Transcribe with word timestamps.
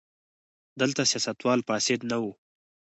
دلته 0.81 1.01
سیاستوال 1.11 1.59
فاسد 1.67 1.99
نه 2.11 2.17
وو. 2.21 2.31